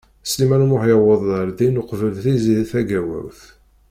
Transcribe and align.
Sliman 0.29 0.63
U 0.65 0.67
Muḥ 0.69 0.83
yewweḍ 0.89 1.23
ar 1.39 1.49
din 1.57 1.79
uqbel 1.81 2.13
Tiziri 2.23 2.65
Tagawawt. 2.71 3.41